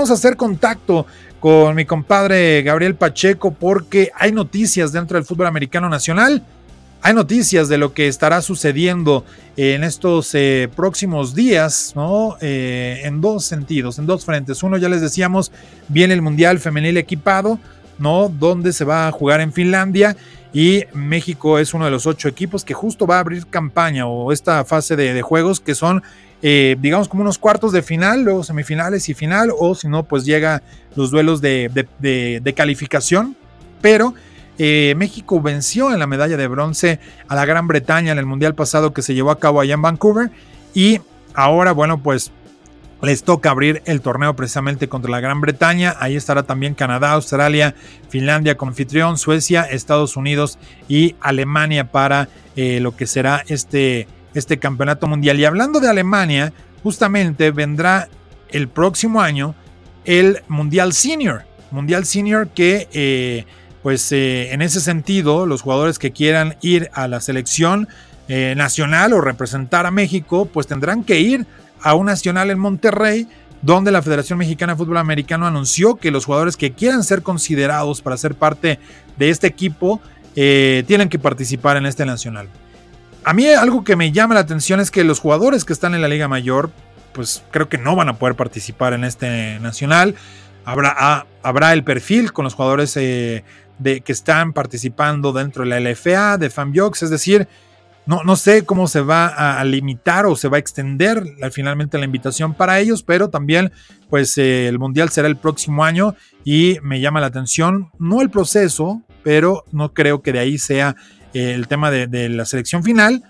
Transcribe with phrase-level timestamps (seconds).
[0.00, 1.04] vamos a hacer contacto
[1.40, 6.42] con mi compadre Gabriel Pacheco porque hay noticias dentro del fútbol americano nacional.
[7.02, 9.26] Hay noticias de lo que estará sucediendo
[9.58, 12.38] en estos eh, próximos días, ¿no?
[12.40, 14.62] Eh, en dos sentidos, en dos frentes.
[14.62, 15.52] Uno, ya les decíamos,
[15.88, 17.58] viene el Mundial Femenil Equipado,
[17.98, 18.30] ¿no?
[18.30, 20.16] Donde se va a jugar en Finlandia
[20.52, 24.32] y México es uno de los ocho equipos que justo va a abrir campaña o
[24.32, 26.02] esta fase de, juegos que son,
[26.42, 30.24] eh, digamos, como unos cuartos de final, luego semifinales y final, o si no, pues
[30.24, 30.62] llega
[30.96, 33.36] los duelos de, de calificación.
[33.80, 34.14] Pero
[34.62, 38.54] eh, México venció en la medalla de bronce a la Gran Bretaña en el Mundial
[38.54, 40.30] pasado que se llevó a cabo allá en Vancouver.
[40.74, 41.00] Y
[41.32, 42.30] ahora, bueno, pues
[43.02, 45.96] les toca abrir el torneo precisamente contra la Gran Bretaña.
[45.98, 47.74] Ahí estará también Canadá, Australia,
[48.08, 50.58] Finlandia como anfitrión, Suecia, Estados Unidos
[50.88, 55.40] y Alemania para eh, lo que será este, este campeonato mundial.
[55.40, 58.08] Y hablando de Alemania, justamente vendrá
[58.50, 59.54] el próximo año
[60.04, 61.44] el Mundial Senior.
[61.70, 63.44] Mundial Senior que eh,
[63.82, 67.88] pues eh, en ese sentido, los jugadores que quieran ir a la selección
[68.54, 71.48] nacional o representar a México, pues tendrán que ir
[71.82, 73.28] a un nacional en Monterrey,
[73.62, 78.00] donde la Federación Mexicana de Fútbol Americano anunció que los jugadores que quieran ser considerados
[78.00, 78.78] para ser parte
[79.16, 80.00] de este equipo
[80.36, 82.48] eh, tienen que participar en este nacional.
[83.24, 86.00] A mí algo que me llama la atención es que los jugadores que están en
[86.00, 86.70] la Liga Mayor,
[87.12, 90.14] pues creo que no van a poder participar en este nacional.
[90.64, 93.44] Habrá, ah, habrá el perfil con los jugadores de
[93.80, 97.48] que están participando dentro de la LFA, de FAMBIOX, es decir,
[98.06, 102.04] no, no sé cómo se va a, limitar o se va a extender finalmente la
[102.04, 103.72] invitación para ellos, pero también
[104.08, 108.30] pues eh, el Mundial será el próximo año y me llama la atención, no el
[108.30, 110.96] proceso, pero no creo que de ahí sea
[111.34, 113.22] eh, el tema de, de, la selección final,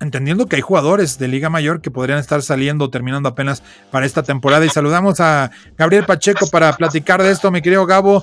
[0.00, 4.22] entendiendo que hay jugadores de Liga Mayor que podrían estar saliendo, terminando apenas para esta
[4.22, 4.66] temporada.
[4.66, 8.22] Y saludamos a Gabriel Pacheco para platicar de esto, mi querido Gabo.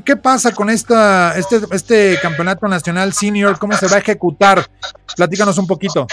[0.00, 3.58] ¿Qué, pasa con esta, este, este campeonato nacional senior?
[3.58, 4.66] ¿Cómo se va a ejecutar?
[5.14, 6.06] Platícanos un poquito.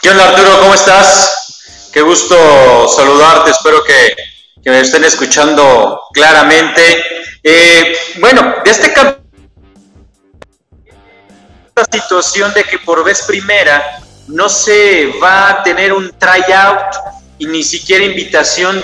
[0.00, 0.60] ¿Qué onda Arturo?
[0.60, 1.90] ¿Cómo estás?
[1.92, 4.16] Qué gusto saludarte, espero que,
[4.64, 7.04] me estén escuchando claramente.
[7.42, 9.22] Eh, bueno, de este campeonato,
[11.76, 16.96] la situación de que por vez primera no se va a tener un tryout
[17.38, 18.82] y ni siquiera invitación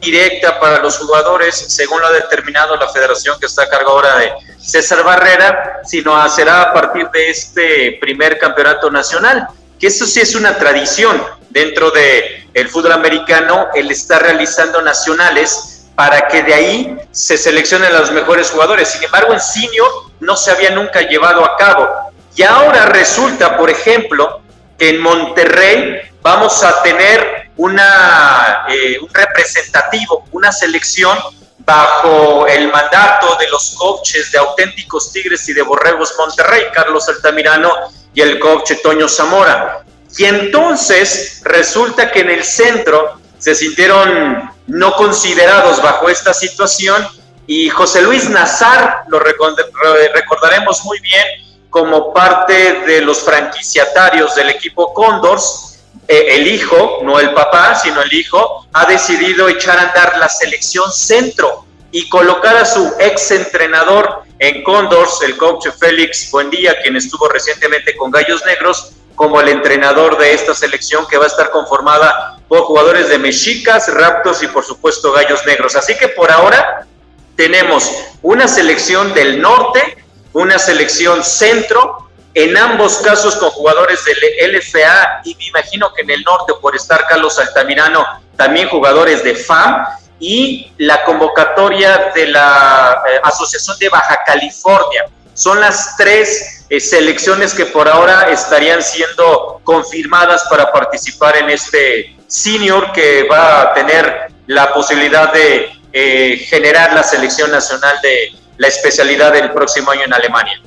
[0.00, 4.16] directa para los jugadores, según lo ha determinado la federación que está a cargo ahora
[4.18, 9.48] de César Barrera, sino será a partir de este primer campeonato nacional,
[9.78, 15.86] que eso sí es una tradición dentro del el fútbol americano, el estar realizando nacionales
[15.94, 18.88] para que de ahí se seleccionen los mejores jugadores.
[18.88, 21.88] Sin embargo, en senior no se había nunca llevado a cabo.
[22.36, 24.40] Y ahora resulta, por ejemplo,
[24.78, 31.18] que en Monterrey vamos a tener una, eh, un representativo, una selección
[31.58, 37.70] bajo el mandato de los coaches de auténticos Tigres y de Borregos Monterrey, Carlos Altamirano
[38.14, 39.84] y el coach Toño Zamora.
[40.16, 47.06] Y entonces resulta que en el centro se sintieron no considerados bajo esta situación
[47.46, 51.26] y José Luis Nazar, lo recordaremos muy bien,
[51.70, 55.67] como parte de los franquiciatarios del equipo Condors,
[56.08, 60.90] el hijo, no el papá, sino el hijo, ha decidido echar a andar la selección
[60.90, 67.28] centro y colocar a su ex entrenador en Condors, el coach Félix Buendía, quien estuvo
[67.28, 72.38] recientemente con Gallos Negros, como el entrenador de esta selección que va a estar conformada
[72.46, 75.74] por jugadores de Mexicas, Raptors y por supuesto Gallos Negros.
[75.74, 76.86] Así que por ahora
[77.34, 77.90] tenemos
[78.22, 82.07] una selección del norte, una selección centro,
[82.38, 86.76] en ambos casos con jugadores del LFA y me imagino que en el norte por
[86.76, 88.06] estar Carlos Altamirano
[88.36, 89.84] también jugadores de FAM
[90.20, 95.06] y la convocatoria de la eh, Asociación de Baja California.
[95.34, 102.16] Son las tres eh, selecciones que por ahora estarían siendo confirmadas para participar en este
[102.28, 108.68] senior que va a tener la posibilidad de eh, generar la selección nacional de la
[108.68, 110.62] especialidad del próximo año en Alemania.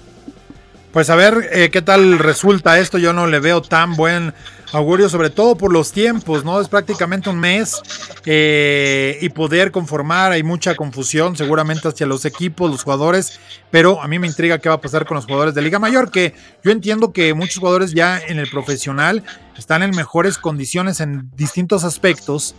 [0.92, 2.98] Pues a ver eh, qué tal resulta esto.
[2.98, 4.34] Yo no le veo tan buen
[4.74, 6.60] augurio, sobre todo por los tiempos, ¿no?
[6.60, 7.82] Es prácticamente un mes
[8.26, 10.34] eh, y poder conformar.
[10.34, 13.40] Hay mucha confusión seguramente hacia los equipos, los jugadores,
[13.70, 16.12] pero a mí me intriga qué va a pasar con los jugadores de Liga Mayor,
[16.12, 19.24] que yo entiendo que muchos jugadores ya en el profesional
[19.58, 22.54] están en mejores condiciones en distintos aspectos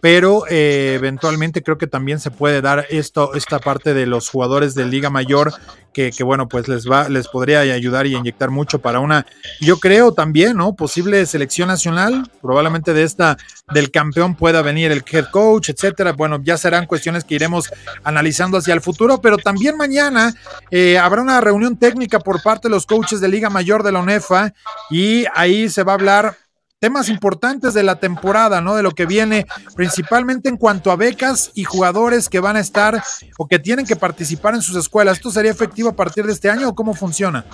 [0.00, 4.74] pero eh, eventualmente creo que también se puede dar esto, esta parte de los jugadores
[4.74, 5.52] de Liga Mayor,
[5.92, 9.26] que, que, bueno, pues les va, les podría ayudar y inyectar mucho para una,
[9.60, 10.76] yo creo también, ¿no?
[10.76, 13.36] Posible selección nacional, probablemente de esta,
[13.72, 16.12] del campeón pueda venir el head coach, etcétera.
[16.12, 17.70] Bueno, ya serán cuestiones que iremos
[18.04, 20.34] analizando hacia el futuro, pero también mañana
[20.70, 24.00] eh, habrá una reunión técnica por parte de los coaches de Liga Mayor de la
[24.00, 24.52] UNEFA
[24.90, 26.36] y ahí se va a hablar
[26.80, 28.76] temas importantes de la temporada, ¿no?
[28.76, 33.02] De lo que viene, principalmente en cuanto a becas y jugadores que van a estar
[33.36, 35.16] o que tienen que participar en sus escuelas.
[35.16, 37.44] ¿Esto sería efectivo a partir de este año o cómo funciona?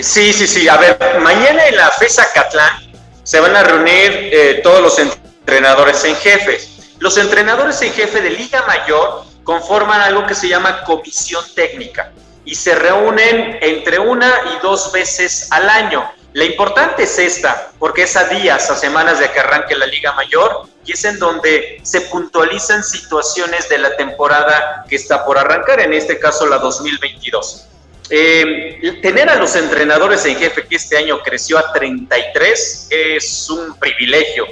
[0.00, 0.68] Sí, sí, sí.
[0.68, 6.04] A ver, mañana en la FESA Catlán se van a reunir eh, todos los entrenadores
[6.04, 6.60] en jefe.
[6.98, 12.12] Los entrenadores en jefe de Liga Mayor conforman algo que se llama comisión técnica
[12.44, 18.02] y se reúnen entre una y dos veces al año la importante es esta, porque
[18.02, 21.80] es a días, a semanas de que arranque la Liga Mayor, y es en donde
[21.82, 27.66] se puntualizan situaciones de la temporada que está por arrancar, en este caso la 2022.
[28.10, 33.76] Eh, tener a los entrenadores en jefe, que este año creció a 33, es un
[33.76, 34.46] privilegio,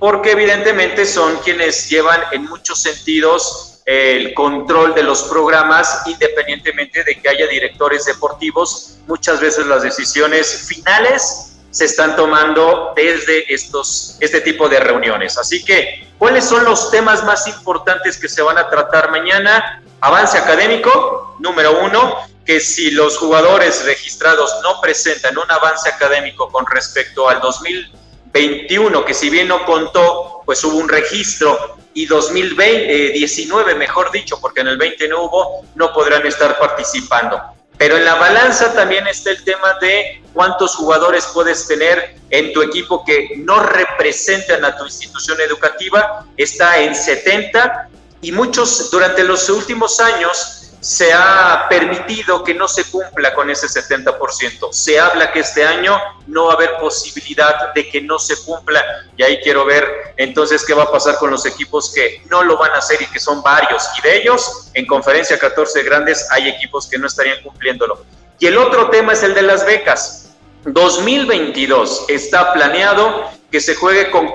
[0.00, 7.18] porque evidentemente son quienes llevan en muchos sentidos el control de los programas, independientemente de
[7.18, 8.98] que haya directores deportivos.
[9.06, 15.38] Muchas veces las decisiones finales se están tomando desde estos, este tipo de reuniones.
[15.38, 19.82] Así que, ¿cuáles son los temas más importantes que se van a tratar mañana?
[20.02, 26.66] Avance académico, número uno, que si los jugadores registrados no presentan un avance académico con
[26.66, 33.74] respecto al 2021, que si bien no contó, pues hubo un registro y 2019, eh,
[33.74, 37.38] mejor dicho, porque en el 20 no hubo, no podrán estar participando.
[37.76, 42.62] Pero en la balanza también está el tema de cuántos jugadores puedes tener en tu
[42.62, 46.24] equipo que no representan a tu institución educativa.
[46.38, 47.90] Está en 70
[48.22, 53.66] y muchos durante los últimos años se ha permitido que no se cumpla con ese
[53.66, 54.72] 70%.
[54.72, 58.84] Se habla que este año no va a haber posibilidad de que no se cumpla
[59.16, 62.56] y ahí quiero ver entonces qué va a pasar con los equipos que no lo
[62.56, 66.48] van a hacer y que son varios y de ellos en conferencia 14 grandes hay
[66.48, 68.04] equipos que no estarían cumpliéndolo.
[68.38, 70.30] Y el otro tema es el de las becas.
[70.64, 74.30] 2022 está planeado que se juegue con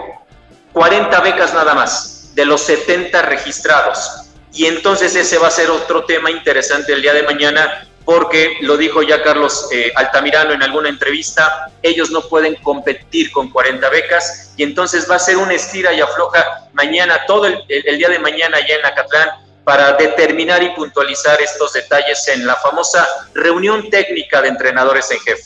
[0.74, 4.23] 40 becas nada más de los 70 registrados
[4.54, 8.78] y entonces ese va a ser otro tema interesante el día de mañana, porque lo
[8.78, 14.54] dijo ya Carlos eh, Altamirano en alguna entrevista, ellos no pueden competir con 40 becas
[14.56, 18.58] y entonces va a ser una estira y afloja mañana, todo el, día de mañana
[18.58, 19.30] allá en Acatlán,
[19.64, 25.44] para determinar y puntualizar estos detalles en la famosa reunión técnica de entrenadores en jefe.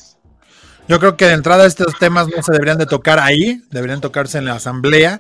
[0.88, 4.40] Yo creo que de entrada estos temas no se deberían de tocar ahí, deberían tocarse
[4.40, 5.20] en la asamblea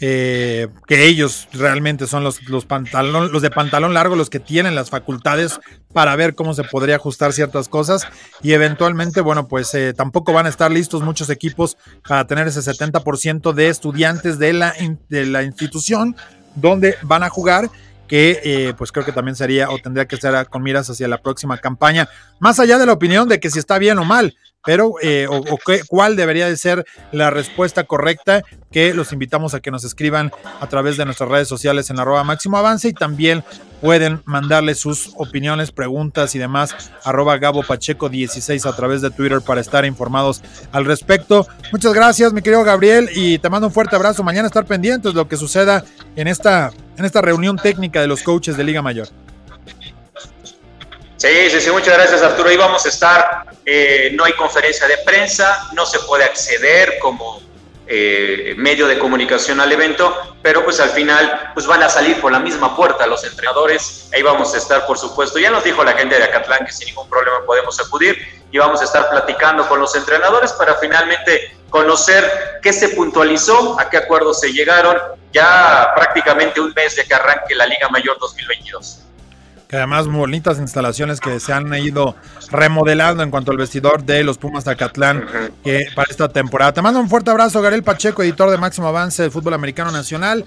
[0.00, 4.74] eh, que ellos realmente son los, los, pantalón, los de pantalón largo los que tienen
[4.74, 5.58] las facultades
[5.92, 8.06] para ver cómo se podría ajustar ciertas cosas.
[8.42, 12.60] Y eventualmente, bueno, pues eh, tampoco van a estar listos muchos equipos para tener ese
[12.60, 14.74] 70% de estudiantes de la,
[15.08, 16.16] de la institución
[16.54, 17.70] donde van a jugar
[18.08, 21.18] que eh, pues creo que también sería o tendría que ser con miras hacia la
[21.18, 22.08] próxima campaña,
[22.40, 24.34] más allá de la opinión de que si está bien o mal,
[24.68, 25.42] pero eh, o,
[25.88, 30.30] cuál debería de ser la respuesta correcta, que los invitamos a que nos escriban
[30.60, 33.42] a través de nuestras redes sociales en arroba máximo avance y también
[33.80, 39.40] pueden mandarle sus opiniones, preguntas y demás arroba Gabo Pacheco 16 a través de Twitter
[39.40, 41.48] para estar informados al respecto.
[41.72, 44.22] Muchas gracias mi querido Gabriel y te mando un fuerte abrazo.
[44.22, 45.82] Mañana estar pendientes de lo que suceda
[46.14, 49.08] en esta, en esta reunión técnica de los coaches de Liga Mayor.
[51.18, 52.48] Sí, sí, sí, muchas gracias Arturo.
[52.48, 57.42] Ahí vamos a estar, eh, no hay conferencia de prensa, no se puede acceder como
[57.86, 62.32] eh, medio de comunicación al evento, pero pues al final pues van a salir por
[62.32, 65.38] la misma puerta los entrenadores, ahí vamos a estar por supuesto.
[65.38, 68.16] Ya nos dijo la gente de Acatlán que sin ningún problema podemos acudir
[68.50, 73.90] y vamos a estar platicando con los entrenadores para finalmente conocer qué se puntualizó, a
[73.90, 74.96] qué acuerdos se llegaron,
[75.30, 79.07] ya prácticamente un mes de que arranque la Liga Mayor 2022
[79.68, 82.16] que además bonitas instalaciones que se han ido
[82.50, 85.26] remodelando en cuanto al vestidor de los Pumas de Acatlán
[85.62, 86.72] que para esta temporada.
[86.72, 90.46] Te mando un fuerte abrazo, Garel Pacheco, editor de Máximo Avance del Fútbol Americano Nacional.